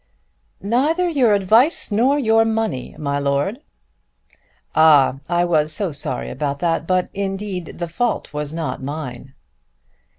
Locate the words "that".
6.57-6.87